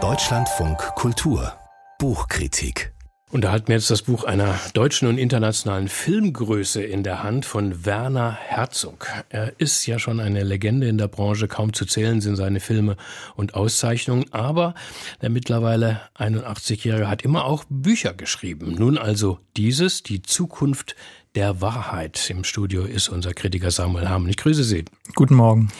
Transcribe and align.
Deutschlandfunk 0.00 0.78
Kultur 0.94 1.52
Buchkritik 1.98 2.92
und 3.30 3.42
da 3.42 3.52
hat 3.52 3.68
mir 3.68 3.74
jetzt 3.74 3.90
das 3.90 4.02
Buch 4.02 4.24
einer 4.24 4.58
deutschen 4.72 5.06
und 5.06 5.18
internationalen 5.18 5.88
Filmgröße 5.88 6.82
in 6.82 7.02
der 7.02 7.22
Hand 7.22 7.44
von 7.44 7.84
Werner 7.84 8.32
Herzog. 8.32 9.06
Er 9.28 9.52
ist 9.60 9.84
ja 9.84 9.98
schon 9.98 10.18
eine 10.18 10.44
Legende 10.44 10.88
in 10.88 10.96
der 10.96 11.08
Branche, 11.08 11.46
kaum 11.46 11.74
zu 11.74 11.84
zählen 11.84 12.22
sind 12.22 12.36
seine 12.36 12.58
Filme 12.58 12.96
und 13.36 13.52
Auszeichnungen, 13.52 14.32
aber 14.32 14.74
der 15.20 15.28
mittlerweile 15.28 16.00
81-Jährige 16.16 17.08
hat 17.08 17.20
immer 17.20 17.44
auch 17.44 17.64
Bücher 17.68 18.14
geschrieben. 18.14 18.76
Nun 18.78 18.96
also 18.96 19.40
dieses, 19.58 20.02
die 20.02 20.22
Zukunft 20.22 20.96
der 21.34 21.60
Wahrheit. 21.60 22.30
Im 22.30 22.44
Studio 22.44 22.82
ist 22.84 23.08
unser 23.08 23.34
Kritiker 23.34 23.70
Samuel 23.70 24.08
Hamann. 24.08 24.30
Ich 24.30 24.36
grüße 24.36 24.64
Sie. 24.64 24.84
Guten 25.14 25.34
Morgen. 25.34 25.70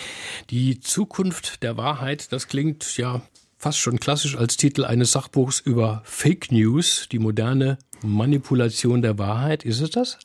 Die 0.51 0.81
Zukunft 0.81 1.63
der 1.63 1.77
Wahrheit, 1.77 2.33
das 2.33 2.49
klingt 2.49 2.97
ja 2.97 3.23
fast 3.57 3.79
schon 3.79 3.99
klassisch 3.99 4.37
als 4.37 4.57
Titel 4.57 4.85
eines 4.85 5.13
Sachbuchs 5.13 5.61
über 5.61 6.03
Fake 6.05 6.53
News, 6.53 7.09
die 7.11 7.19
moderne 7.19 7.79
Manipulation 8.03 9.03
der 9.03 9.19
Wahrheit. 9.19 9.65
Ist 9.65 9.81
es 9.81 9.91
das? 9.91 10.19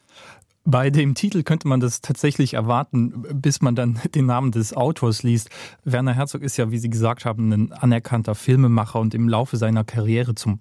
Bei 0.65 0.89
dem 0.89 1.13
Titel 1.13 1.43
könnte 1.43 1.67
man 1.67 1.81
das 1.81 1.99
tatsächlich 1.99 2.53
erwarten, 2.53 3.25
bis 3.33 3.61
man 3.61 3.75
dann 3.75 3.99
den 4.15 4.25
Namen 4.25 4.51
des 4.51 4.73
Autors 4.73 5.23
liest. 5.23 5.49
Werner 5.83 6.13
Herzog 6.13 6.41
ist 6.41 6.57
ja, 6.57 6.71
wie 6.71 6.77
Sie 6.77 6.89
gesagt 6.89 7.25
haben, 7.25 7.51
ein 7.51 7.73
anerkannter 7.73 8.35
Filmemacher 8.35 8.99
und 8.99 9.13
im 9.13 9.27
Laufe 9.27 9.57
seiner 9.57 9.83
Karriere 9.83 10.35
zum 10.35 10.59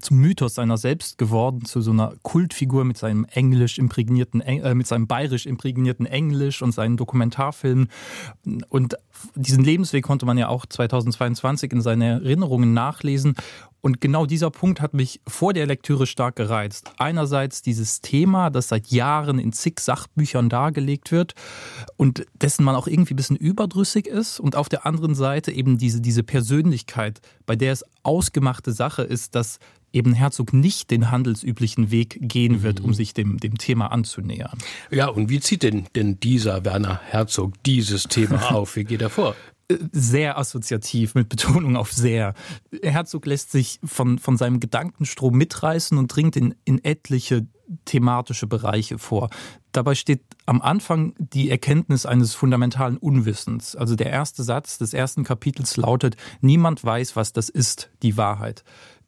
zum 0.00 0.18
Mythos 0.18 0.54
seiner 0.54 0.76
selbst 0.76 1.18
geworden, 1.18 1.64
zu 1.64 1.80
so 1.80 1.90
einer 1.90 2.14
Kultfigur 2.22 2.84
mit 2.84 2.98
seinem 2.98 3.24
englisch 3.24 3.78
imprägnierten, 3.78 4.40
äh, 4.40 4.74
mit 4.74 4.86
seinem 4.86 5.06
bayerisch 5.06 5.46
imprägnierten 5.46 6.06
Englisch 6.06 6.62
und 6.62 6.72
seinen 6.72 6.96
Dokumentarfilmen. 6.96 7.88
Und 8.68 8.96
diesen 9.34 9.64
Lebensweg 9.64 10.04
konnte 10.04 10.26
man 10.26 10.38
ja 10.38 10.48
auch 10.48 10.66
2022 10.66 11.72
in 11.72 11.80
seinen 11.80 12.02
Erinnerungen 12.02 12.72
nachlesen. 12.74 13.34
Und 13.80 14.00
genau 14.00 14.26
dieser 14.26 14.50
Punkt 14.50 14.80
hat 14.80 14.94
mich 14.94 15.20
vor 15.26 15.52
der 15.52 15.66
Lektüre 15.66 16.06
stark 16.06 16.36
gereizt. 16.36 16.90
Einerseits 16.98 17.62
dieses 17.62 18.00
Thema, 18.00 18.50
das 18.50 18.68
seit 18.68 18.88
Jahren 18.88 19.38
in 19.38 19.52
zig 19.52 19.78
Sachbüchern 19.80 20.48
dargelegt 20.48 21.12
wird 21.12 21.34
und 21.96 22.26
dessen 22.34 22.64
man 22.64 22.74
auch 22.74 22.86
irgendwie 22.88 23.14
ein 23.14 23.16
bisschen 23.16 23.36
überdrüssig 23.36 24.06
ist. 24.06 24.40
Und 24.40 24.56
auf 24.56 24.68
der 24.68 24.84
anderen 24.84 25.14
Seite 25.14 25.52
eben 25.52 25.78
diese, 25.78 26.00
diese 26.00 26.22
Persönlichkeit, 26.22 27.20
bei 27.46 27.54
der 27.54 27.72
es 27.72 27.84
ausgemachte 28.02 28.72
Sache 28.72 29.02
ist, 29.02 29.34
dass 29.34 29.58
eben 29.92 30.12
Herzog 30.12 30.52
nicht 30.52 30.90
den 30.90 31.10
handelsüblichen 31.10 31.90
Weg 31.90 32.18
gehen 32.20 32.62
wird, 32.62 32.80
um 32.80 32.90
mhm. 32.90 32.94
sich 32.94 33.14
dem, 33.14 33.38
dem 33.38 33.56
Thema 33.58 33.86
anzunähern. 33.92 34.58
Ja, 34.90 35.08
und 35.08 35.30
wie 35.30 35.40
zieht 35.40 35.62
denn, 35.62 35.86
denn 35.94 36.20
dieser 36.20 36.64
Werner 36.64 37.00
Herzog 37.04 37.54
dieses 37.64 38.04
Thema 38.04 38.50
auf? 38.54 38.76
Wie 38.76 38.84
geht 38.84 39.02
er 39.02 39.10
vor? 39.10 39.34
Sehr 39.92 40.38
assoziativ, 40.38 41.14
mit 41.14 41.28
Betonung 41.28 41.76
auf 41.76 41.92
sehr. 41.92 42.34
Herzog 42.82 43.26
lässt 43.26 43.50
sich 43.50 43.80
von, 43.84 44.18
von 44.18 44.36
seinem 44.36 44.60
Gedankenstrom 44.60 45.36
mitreißen 45.36 45.98
und 45.98 46.08
dringt 46.08 46.36
in, 46.36 46.54
in 46.64 46.82
etliche 46.84 47.46
thematische 47.84 48.46
Bereiche 48.46 48.98
vor. 48.98 49.28
Dabei 49.72 49.94
steht 49.94 50.22
am 50.46 50.62
Anfang 50.62 51.14
die 51.18 51.50
Erkenntnis 51.50 52.06
eines 52.06 52.34
fundamentalen 52.34 52.96
Unwissens. 52.96 53.76
Also 53.76 53.94
der 53.94 54.10
erste 54.10 54.42
Satz 54.42 54.78
des 54.78 54.94
ersten 54.94 55.24
Kapitels 55.24 55.76
lautet, 55.76 56.16
niemand 56.40 56.82
weiß, 56.82 57.16
was 57.16 57.34
das 57.34 57.50
ist, 57.50 57.90
die 58.02 58.16
Wahrheit. 58.16 58.64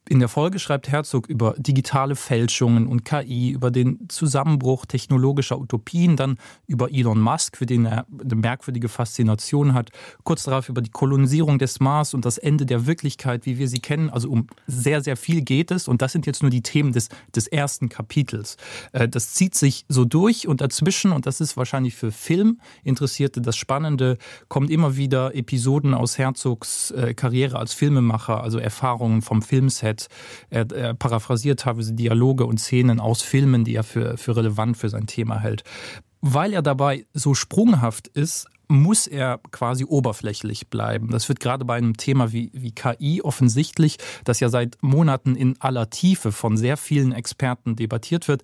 In 0.09 0.19
der 0.19 0.29
Folge 0.29 0.57
schreibt 0.57 0.89
Herzog 0.89 1.29
über 1.29 1.53
digitale 1.57 2.15
Fälschungen 2.15 2.87
und 2.87 3.05
KI, 3.05 3.51
über 3.51 3.69
den 3.69 4.09
Zusammenbruch 4.09 4.87
technologischer 4.87 5.59
Utopien, 5.59 6.17
dann 6.17 6.37
über 6.65 6.91
Elon 6.91 7.21
Musk, 7.21 7.55
für 7.55 7.67
den 7.67 7.85
er 7.85 8.07
eine 8.19 8.35
merkwürdige 8.35 8.89
Faszination 8.89 9.75
hat, 9.75 9.91
kurz 10.23 10.43
darauf 10.43 10.69
über 10.69 10.81
die 10.81 10.89
Kolonisierung 10.89 11.59
des 11.59 11.79
Mars 11.79 12.15
und 12.15 12.25
das 12.25 12.39
Ende 12.39 12.65
der 12.65 12.87
Wirklichkeit, 12.87 13.45
wie 13.45 13.59
wir 13.59 13.67
sie 13.67 13.79
kennen. 13.79 14.09
Also 14.09 14.31
um 14.31 14.47
sehr, 14.65 15.01
sehr 15.01 15.15
viel 15.15 15.43
geht 15.43 15.69
es 15.69 15.87
und 15.87 16.01
das 16.01 16.11
sind 16.13 16.25
jetzt 16.25 16.41
nur 16.41 16.51
die 16.51 16.63
Themen 16.63 16.93
des, 16.93 17.09
des 17.35 17.45
ersten 17.45 17.87
Kapitels. 17.87 18.57
Äh, 18.93 19.07
das 19.07 19.33
zieht 19.33 19.53
sich 19.53 19.85
so 19.87 20.03
durch 20.03 20.47
und 20.47 20.61
dazwischen, 20.61 21.11
und 21.11 21.27
das 21.27 21.39
ist 21.39 21.57
wahrscheinlich 21.57 21.95
für 21.95 22.11
Filminteressierte 22.11 23.39
das 23.39 23.55
Spannende, 23.55 24.17
kommt 24.47 24.71
immer 24.71 24.97
wieder 24.97 25.35
Episoden 25.35 25.93
aus 25.93 26.17
Herzogs 26.17 26.89
äh, 26.91 27.13
Karriere 27.13 27.59
als 27.59 27.75
Filmemacher, 27.75 28.41
also 28.41 28.57
Erfahrungen 28.57 29.21
vom 29.21 29.43
Filmset 29.43 29.90
Zeit. 29.95 30.07
Er, 30.49 30.71
er 30.71 30.93
paraphrasiert 30.93 31.61
teilweise 31.61 31.93
Dialoge 31.93 32.45
und 32.45 32.59
Szenen 32.59 32.99
aus 32.99 33.21
Filmen, 33.21 33.63
die 33.63 33.75
er 33.75 33.83
für, 33.83 34.17
für 34.17 34.35
relevant 34.35 34.77
für 34.77 34.89
sein 34.89 35.07
Thema 35.07 35.39
hält. 35.39 35.63
Weil 36.21 36.53
er 36.53 36.61
dabei 36.61 37.05
so 37.13 37.33
sprunghaft 37.33 38.07
ist, 38.07 38.47
muss 38.67 39.07
er 39.07 39.39
quasi 39.51 39.83
oberflächlich 39.83 40.69
bleiben. 40.69 41.09
Das 41.09 41.27
wird 41.27 41.41
gerade 41.41 41.65
bei 41.65 41.75
einem 41.75 41.97
Thema 41.97 42.31
wie, 42.31 42.51
wie 42.53 42.71
KI 42.71 43.21
offensichtlich, 43.21 43.97
das 44.23 44.39
ja 44.39 44.47
seit 44.47 44.77
Monaten 44.81 45.35
in 45.35 45.59
aller 45.59 45.89
Tiefe 45.89 46.31
von 46.31 46.55
sehr 46.55 46.77
vielen 46.77 47.11
Experten 47.11 47.75
debattiert 47.75 48.27
wird. 48.27 48.43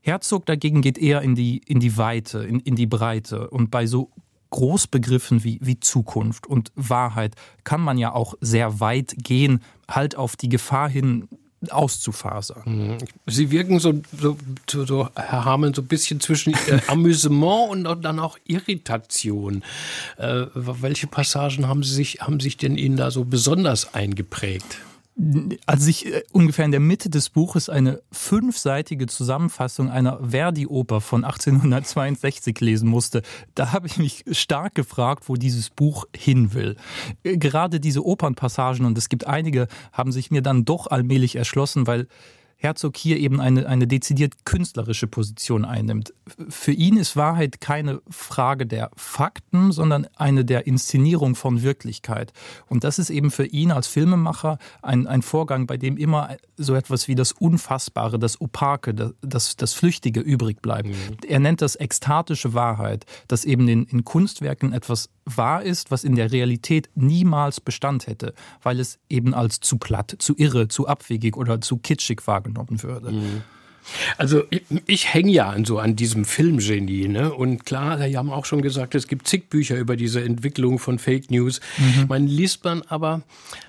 Herzog 0.00 0.46
dagegen 0.46 0.80
geht 0.80 0.98
eher 0.98 1.22
in 1.22 1.34
die, 1.34 1.58
in 1.58 1.80
die 1.80 1.96
Weite, 1.96 2.40
in, 2.40 2.60
in 2.60 2.74
die 2.74 2.86
Breite. 2.86 3.50
Und 3.50 3.70
bei 3.70 3.86
so 3.86 4.10
Großbegriffen 4.50 5.44
wie, 5.44 5.58
wie 5.62 5.80
Zukunft 5.80 6.46
und 6.46 6.72
Wahrheit 6.74 7.34
kann 7.64 7.80
man 7.80 7.98
ja 7.98 8.12
auch 8.12 8.34
sehr 8.40 8.80
weit 8.80 9.14
gehen, 9.18 9.60
halt 9.88 10.16
auf 10.16 10.36
die 10.36 10.48
Gefahr 10.48 10.88
hin, 10.88 11.28
auszufasern. 11.70 12.62
Mhm. 12.64 12.98
Sie 13.26 13.50
wirken 13.50 13.80
so, 13.80 14.00
so, 14.16 14.36
so 14.68 15.08
Herr 15.16 15.44
Hameln, 15.44 15.74
so 15.74 15.82
ein 15.82 15.88
bisschen 15.88 16.20
zwischen 16.20 16.54
äh, 16.54 16.80
Amüsement 16.86 17.86
und 17.86 18.02
dann 18.02 18.20
auch 18.20 18.38
Irritation. 18.46 19.64
Äh, 20.16 20.46
welche 20.54 21.08
Passagen 21.08 21.66
haben 21.66 21.82
Sie 21.82 21.94
sich, 21.94 22.20
haben 22.20 22.40
sich 22.40 22.56
denn 22.56 22.76
Ihnen 22.76 22.96
da 22.96 23.10
so 23.10 23.24
besonders 23.24 23.92
eingeprägt? 23.94 24.78
Als 25.66 25.86
ich 25.86 26.06
äh, 26.06 26.22
ungefähr 26.32 26.64
in 26.64 26.70
der 26.70 26.80
Mitte 26.80 27.10
des 27.10 27.30
Buches 27.30 27.68
eine 27.68 28.00
fünfseitige 28.12 29.06
Zusammenfassung 29.08 29.90
einer 29.90 30.20
Verdi-Oper 30.30 31.00
von 31.00 31.24
1862 31.24 32.60
lesen 32.60 32.88
musste, 32.88 33.22
da 33.54 33.72
habe 33.72 33.88
ich 33.88 33.98
mich 33.98 34.24
stark 34.30 34.76
gefragt, 34.76 35.24
wo 35.28 35.34
dieses 35.34 35.70
Buch 35.70 36.04
hin 36.14 36.54
will. 36.54 36.76
Äh, 37.24 37.36
gerade 37.36 37.80
diese 37.80 38.04
Opernpassagen, 38.04 38.86
und 38.86 38.96
es 38.96 39.08
gibt 39.08 39.26
einige, 39.26 39.66
haben 39.92 40.12
sich 40.12 40.30
mir 40.30 40.42
dann 40.42 40.64
doch 40.64 40.86
allmählich 40.86 41.34
erschlossen, 41.34 41.88
weil 41.88 42.06
Herzog 42.60 42.96
hier 42.96 43.18
eben 43.18 43.40
eine, 43.40 43.68
eine 43.68 43.86
dezidiert 43.86 44.44
künstlerische 44.44 45.06
Position 45.06 45.64
einnimmt. 45.64 46.12
Für 46.48 46.72
ihn 46.72 46.96
ist 46.96 47.14
Wahrheit 47.14 47.60
keine 47.60 48.02
Frage 48.10 48.66
der 48.66 48.90
Fakten, 48.96 49.70
sondern 49.70 50.08
eine 50.16 50.44
der 50.44 50.66
Inszenierung 50.66 51.36
von 51.36 51.62
Wirklichkeit. 51.62 52.32
Und 52.66 52.82
das 52.82 52.98
ist 52.98 53.10
eben 53.10 53.30
für 53.30 53.46
ihn 53.46 53.70
als 53.70 53.86
Filmemacher 53.86 54.58
ein, 54.82 55.06
ein 55.06 55.22
Vorgang, 55.22 55.68
bei 55.68 55.76
dem 55.76 55.96
immer 55.96 56.36
so 56.56 56.74
etwas 56.74 57.06
wie 57.06 57.14
das 57.14 57.30
Unfassbare, 57.30 58.18
das 58.18 58.40
Opake, 58.40 58.92
das, 59.20 59.54
das 59.54 59.72
Flüchtige 59.72 60.18
übrig 60.18 60.60
bleibt. 60.60 60.88
Mhm. 60.88 61.16
Er 61.28 61.38
nennt 61.38 61.62
das 61.62 61.76
ekstatische 61.76 62.54
Wahrheit, 62.54 63.06
dass 63.28 63.44
eben 63.44 63.68
in, 63.68 63.84
in 63.84 64.04
Kunstwerken 64.04 64.72
etwas 64.72 65.10
wahr 65.24 65.62
ist, 65.62 65.90
was 65.90 66.04
in 66.04 66.16
der 66.16 66.32
Realität 66.32 66.88
niemals 66.94 67.60
Bestand 67.60 68.06
hätte, 68.06 68.34
weil 68.62 68.80
es 68.80 68.98
eben 69.08 69.34
als 69.34 69.60
zu 69.60 69.78
platt, 69.78 70.16
zu 70.18 70.34
irre, 70.36 70.68
zu 70.68 70.88
abwegig 70.88 71.36
oder 71.36 71.60
zu 71.60 71.76
kitschig 71.76 72.26
wahrgenommen 72.56 72.82
würde. 72.82 73.12
Mhm. 73.12 73.42
Also 74.16 74.42
ich, 74.50 74.62
ich 74.86 75.14
hänge 75.14 75.30
ja 75.30 75.48
an 75.48 75.64
so 75.64 75.78
an 75.78 75.96
diesem 75.96 76.24
Filmgenie, 76.24 77.08
ne? 77.08 77.32
Und 77.32 77.64
klar, 77.64 77.98
Sie 77.98 78.16
haben 78.16 78.30
auch 78.30 78.44
schon 78.44 78.62
gesagt, 78.62 78.94
es 78.94 79.06
gibt 79.06 79.26
zig 79.28 79.48
Bücher 79.48 79.76
über 79.76 79.96
diese 79.96 80.22
Entwicklung 80.22 80.78
von 80.78 80.98
Fake 80.98 81.30
News. 81.30 81.60
Mhm. 81.78 82.06
Man 82.08 82.26
liest 82.26 82.64
man 82.64 82.82
aber 82.82 83.22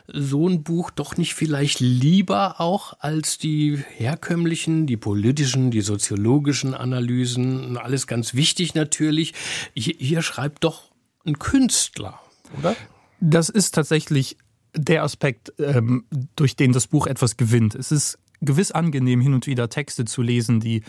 so 0.07 0.47
ein 0.47 0.63
Buch 0.63 0.91
doch 0.91 1.17
nicht 1.17 1.35
vielleicht 1.35 1.79
lieber 1.79 2.59
auch 2.59 2.93
als 2.99 3.37
die 3.37 3.77
herkömmlichen, 3.95 4.87
die 4.87 4.97
politischen, 4.97 5.71
die 5.71 5.81
soziologischen 5.81 6.73
Analysen. 6.73 7.77
Alles 7.77 8.07
ganz 8.07 8.33
wichtig 8.33 8.75
natürlich. 8.75 9.33
Hier, 9.73 9.95
hier 9.97 10.21
schreibt 10.21 10.63
doch 10.63 10.91
ein 11.25 11.39
Künstler, 11.39 12.19
oder? 12.57 12.75
Das 13.21 13.49
ist 13.49 13.75
tatsächlich 13.75 14.37
der 14.75 15.03
Aspekt, 15.03 15.53
ähm, 15.59 16.05
durch 16.35 16.55
den 16.55 16.71
das 16.71 16.87
Buch 16.87 17.07
etwas 17.07 17.37
gewinnt. 17.37 17.75
Es 17.75 17.91
ist 17.91 18.17
gewiss 18.41 18.71
angenehm, 18.71 19.21
hin 19.21 19.33
und 19.33 19.47
wieder 19.47 19.69
Texte 19.69 20.05
zu 20.05 20.21
lesen, 20.21 20.59
die 20.59 20.83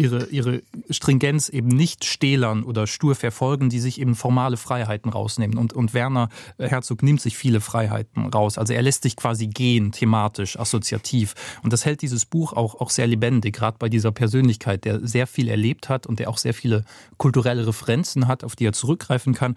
ihre, 0.00 0.26
ihre 0.26 0.62
Stringenz 0.88 1.50
eben 1.50 1.68
nicht 1.68 2.04
stählern 2.04 2.62
oder 2.62 2.86
stur 2.86 3.14
verfolgen, 3.14 3.68
die 3.68 3.80
sich 3.80 4.00
eben 4.00 4.14
formale 4.14 4.56
Freiheiten 4.56 5.10
rausnehmen. 5.10 5.58
Und, 5.58 5.74
und 5.74 5.92
Werner 5.92 6.30
Herzog 6.58 7.02
nimmt 7.02 7.20
sich 7.20 7.36
viele 7.36 7.60
Freiheiten 7.60 8.26
raus. 8.26 8.56
Also 8.56 8.72
er 8.72 8.82
lässt 8.82 9.02
sich 9.02 9.16
quasi 9.16 9.48
gehen, 9.48 9.92
thematisch, 9.92 10.58
assoziativ. 10.58 11.34
Und 11.62 11.72
das 11.72 11.84
hält 11.84 12.00
dieses 12.00 12.24
Buch 12.24 12.54
auch, 12.54 12.80
auch 12.80 12.90
sehr 12.90 13.06
lebendig, 13.06 13.54
gerade 13.54 13.76
bei 13.78 13.88
dieser 13.90 14.10
Persönlichkeit, 14.10 14.84
der 14.84 15.06
sehr 15.06 15.26
viel 15.26 15.48
erlebt 15.48 15.88
hat 15.88 16.06
und 16.06 16.18
der 16.18 16.30
auch 16.30 16.38
sehr 16.38 16.54
viele 16.54 16.84
kulturelle 17.18 17.66
Referenzen 17.66 18.26
hat, 18.26 18.42
auf 18.42 18.56
die 18.56 18.64
er 18.64 18.72
zurückgreifen 18.72 19.34
kann. 19.34 19.56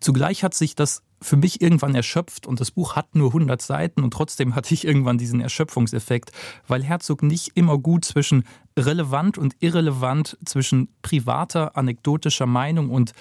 Zugleich 0.00 0.42
hat 0.42 0.54
sich 0.54 0.74
das 0.74 1.02
für 1.24 1.36
mich 1.36 1.62
irgendwann 1.62 1.94
erschöpft 1.94 2.46
und 2.46 2.60
das 2.60 2.70
Buch 2.70 2.96
hat 2.96 3.14
nur 3.14 3.28
100 3.28 3.60
Seiten 3.60 4.02
und 4.02 4.12
trotzdem 4.12 4.54
hatte 4.54 4.74
ich 4.74 4.84
irgendwann 4.84 5.16
diesen 5.16 5.40
Erschöpfungseffekt, 5.40 6.32
weil 6.68 6.82
Herzog 6.82 7.22
nicht 7.22 7.52
immer 7.54 7.78
gut 7.78 8.04
zwischen 8.04 8.44
relevant 8.78 9.38
und 9.38 9.56
irrelevant, 9.60 10.36
zwischen 10.44 10.88
privater, 11.00 11.76
anekdotischer 11.76 12.46
Meinung 12.46 12.90
und 12.90 13.12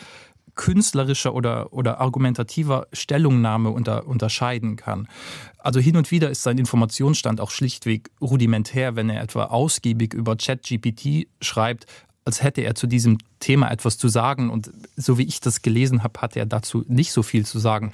künstlerischer 0.55 1.33
oder, 1.33 1.71
oder 1.73 1.99
argumentativer 1.99 2.87
Stellungnahme 2.91 3.69
unter, 3.69 4.05
unterscheiden 4.05 4.75
kann. 4.75 5.07
Also 5.57 5.79
hin 5.79 5.95
und 5.95 6.11
wieder 6.11 6.29
ist 6.29 6.43
sein 6.43 6.57
Informationsstand 6.57 7.39
auch 7.39 7.51
schlichtweg 7.51 8.11
rudimentär, 8.21 8.95
wenn 8.95 9.09
er 9.09 9.23
etwa 9.23 9.45
ausgiebig 9.45 10.13
über 10.13 10.35
ChatGPT 10.35 11.27
schreibt, 11.41 11.87
als 12.25 12.43
hätte 12.43 12.61
er 12.61 12.75
zu 12.75 12.87
diesem 12.87 13.17
Thema 13.39 13.71
etwas 13.71 13.97
zu 13.97 14.07
sagen. 14.07 14.49
Und 14.49 14.71
so 14.95 15.17
wie 15.17 15.23
ich 15.23 15.39
das 15.39 15.61
gelesen 15.61 16.03
habe, 16.03 16.21
hat 16.21 16.35
er 16.35 16.45
dazu 16.45 16.83
nicht 16.87 17.11
so 17.11 17.23
viel 17.23 17.45
zu 17.45 17.59
sagen. 17.59 17.91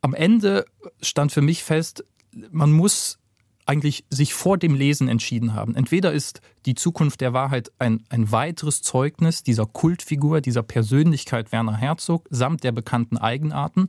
Am 0.00 0.14
Ende 0.14 0.64
stand 1.02 1.32
für 1.32 1.42
mich 1.42 1.62
fest, 1.62 2.04
man 2.50 2.72
muss 2.72 3.18
eigentlich 3.66 4.04
sich 4.10 4.34
vor 4.34 4.58
dem 4.58 4.74
Lesen 4.74 5.08
entschieden 5.08 5.54
haben. 5.54 5.76
Entweder 5.76 6.12
ist 6.12 6.40
die 6.66 6.74
Zukunft 6.74 7.20
der 7.20 7.32
Wahrheit 7.32 7.70
ein, 7.78 8.02
ein 8.08 8.32
weiteres 8.32 8.82
Zeugnis 8.82 9.44
dieser 9.44 9.66
Kultfigur, 9.66 10.40
dieser 10.40 10.64
Persönlichkeit 10.64 11.52
Werner 11.52 11.76
Herzog 11.76 12.26
samt 12.30 12.64
der 12.64 12.72
bekannten 12.72 13.16
Eigenarten, 13.16 13.86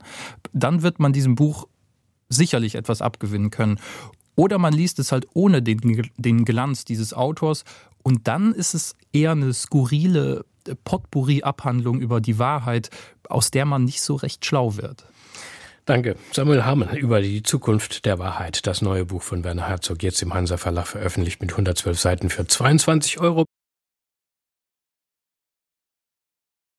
dann 0.52 0.82
wird 0.82 1.00
man 1.00 1.12
diesem 1.12 1.34
Buch 1.34 1.66
sicherlich 2.28 2.76
etwas 2.76 3.02
abgewinnen 3.02 3.50
können. 3.50 3.80
Oder 4.34 4.58
man 4.58 4.72
liest 4.72 4.98
es 4.98 5.12
halt 5.12 5.26
ohne 5.34 5.62
den, 5.62 6.10
den 6.16 6.44
Glanz 6.44 6.84
dieses 6.84 7.12
Autors 7.14 7.64
und 8.02 8.28
dann 8.28 8.52
ist 8.52 8.74
es 8.74 8.96
eher 9.12 9.32
eine 9.32 9.52
skurrile 9.52 10.44
Potpourri-Abhandlung 10.84 12.00
über 12.00 12.20
die 12.20 12.38
Wahrheit, 12.38 12.90
aus 13.28 13.50
der 13.50 13.64
man 13.64 13.84
nicht 13.84 14.00
so 14.00 14.14
recht 14.14 14.44
schlau 14.44 14.76
wird. 14.76 15.04
Danke. 15.84 16.16
Samuel 16.32 16.64
Hamann 16.64 16.96
über 16.96 17.20
die 17.20 17.42
Zukunft 17.42 18.06
der 18.06 18.20
Wahrheit. 18.20 18.66
Das 18.68 18.82
neue 18.82 19.04
Buch 19.04 19.22
von 19.22 19.42
Werner 19.42 19.68
Herzog, 19.68 20.02
jetzt 20.02 20.22
im 20.22 20.32
Hansa 20.32 20.56
Verlag 20.56 20.86
veröffentlicht 20.86 21.40
mit 21.40 21.50
112 21.50 21.98
Seiten 21.98 22.30
für 22.30 22.46
22 22.46 23.18
Euro. 23.20 23.44